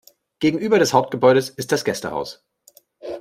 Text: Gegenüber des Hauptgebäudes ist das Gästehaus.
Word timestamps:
Gegenüber 0.39 0.79
des 0.79 0.93
Hauptgebäudes 0.93 1.49
ist 1.51 1.71
das 1.71 1.85
Gästehaus. 1.85 2.43